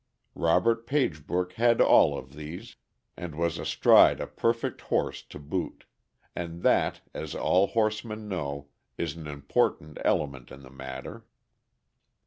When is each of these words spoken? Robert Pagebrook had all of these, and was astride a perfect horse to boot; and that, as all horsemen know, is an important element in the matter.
Robert 0.33 0.87
Pagebrook 0.87 1.51
had 1.53 1.79
all 1.79 2.17
of 2.17 2.33
these, 2.33 2.75
and 3.15 3.35
was 3.35 3.59
astride 3.59 4.19
a 4.19 4.25
perfect 4.25 4.81
horse 4.81 5.21
to 5.21 5.37
boot; 5.37 5.85
and 6.35 6.63
that, 6.63 7.01
as 7.13 7.35
all 7.35 7.67
horsemen 7.67 8.27
know, 8.27 8.69
is 8.97 9.15
an 9.15 9.27
important 9.27 9.99
element 10.03 10.49
in 10.51 10.61
the 10.63 10.71
matter. 10.71 11.27